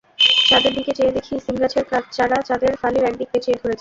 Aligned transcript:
চাঁদের 0.47 0.73
দিকে 0.77 0.91
চেয়ে 0.97 1.15
দেখি, 1.17 1.33
শিমগাছের 1.39 1.83
চারা 2.11 2.37
চাঁদের 2.47 2.73
ফালির 2.81 3.07
একদিক 3.09 3.27
পেঁচিয়ে 3.31 3.55
ধরেছে। 3.55 3.69